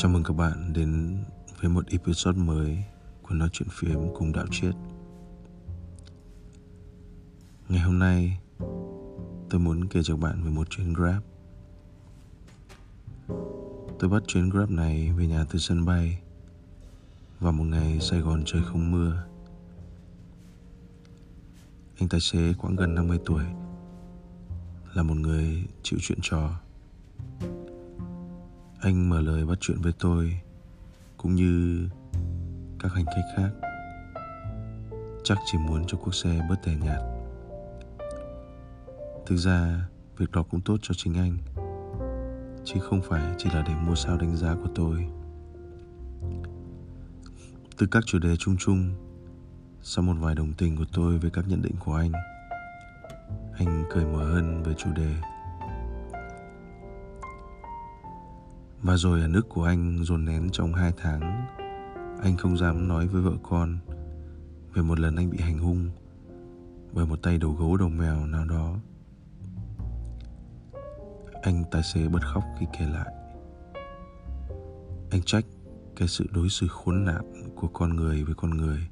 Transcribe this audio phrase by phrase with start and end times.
[0.00, 1.18] Chào mừng các bạn đến
[1.60, 2.84] với một episode mới
[3.22, 4.74] của Nói chuyện phiếm cùng Đạo triết
[7.68, 8.38] Ngày hôm nay,
[9.50, 11.22] tôi muốn kể cho các bạn về một chuyến Grab.
[13.98, 16.20] Tôi bắt chuyến Grab này về nhà từ sân bay
[17.40, 19.22] vào một ngày Sài Gòn trời không mưa.
[21.98, 23.44] Anh tài xế khoảng gần 50 tuổi
[24.94, 26.60] là một người chịu chuyện trò
[28.88, 30.40] anh mở lời bắt chuyện với tôi,
[31.16, 31.82] cũng như
[32.78, 33.50] các hành khách khác.
[35.24, 37.00] Chắc chỉ muốn cho cuộc xe bớt tẻ nhạt.
[39.26, 41.38] Thực ra, việc đó cũng tốt cho chính anh,
[42.64, 45.06] chứ không phải chỉ là để mua sao đánh giá của tôi.
[47.78, 48.94] Từ các chủ đề chung chung,
[49.82, 52.12] sau một vài đồng tình của tôi về các nhận định của anh
[53.58, 55.14] anh cởi mở hơn về chủ đề.
[58.82, 61.46] Và rồi ở nước của anh dồn nén trong hai tháng.
[62.22, 63.78] Anh không dám nói với vợ con
[64.74, 65.90] Về một lần anh bị hành hung
[66.92, 68.74] Bởi một tay đầu gấu đầu mèo nào đó.
[71.42, 73.14] Anh tài xế bật khóc khi kể lại.
[75.10, 75.44] Anh trách
[75.96, 78.88] cái sự đối xử khốn nạn của con người với con người,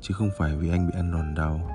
[0.00, 1.70] Chứ không phải vì anh bị ăn đòn đau.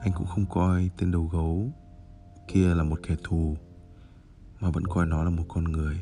[0.00, 1.70] Anh cũng không coi tên đầu gấu
[2.48, 3.56] kia là một kẻ thù
[4.62, 5.96] mà vẫn coi nó là một con người.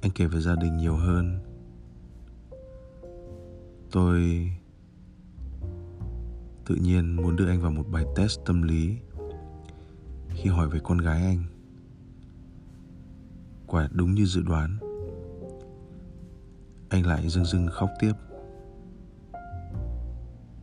[0.00, 1.38] Anh kể về gia đình nhiều hơn.
[3.90, 4.50] Tôi
[6.66, 8.96] tự nhiên muốn đưa anh vào một bài test tâm lý
[10.28, 11.44] khi hỏi về con gái anh.
[13.66, 14.78] Quả đúng như dự đoán.
[16.88, 18.12] Anh lại dưng dưng khóc tiếp.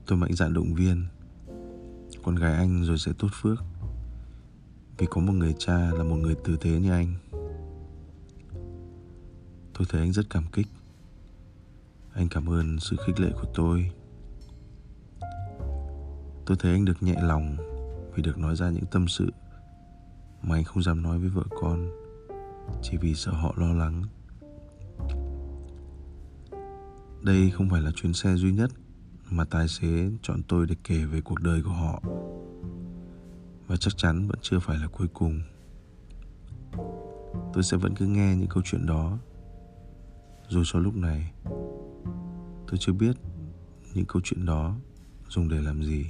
[0.06, 1.06] Tôi mạnh dạn động viên.
[2.24, 3.64] Con gái anh rồi sẽ tốt phước
[4.98, 7.14] vì có một người cha là một người tử tế như anh.
[9.74, 10.68] Tôi thấy anh rất cảm kích.
[12.14, 13.92] Anh cảm ơn sự khích lệ của tôi.
[16.46, 17.58] Tôi thấy anh được nhẹ lòng
[18.16, 19.32] vì được nói ra những tâm sự
[20.42, 21.92] mà anh không dám nói với vợ con
[22.82, 24.04] chỉ vì sợ họ lo lắng.
[27.22, 28.72] Đây không phải là chuyến xe duy nhất
[29.30, 32.02] mà tài xế chọn tôi để kể về cuộc đời của họ
[33.68, 35.42] và chắc chắn vẫn chưa phải là cuối cùng.
[37.54, 39.18] Tôi sẽ vẫn cứ nghe những câu chuyện đó.
[40.50, 41.32] Dù cho lúc này,
[42.68, 43.16] tôi chưa biết
[43.94, 44.76] những câu chuyện đó
[45.30, 46.06] dùng để làm gì.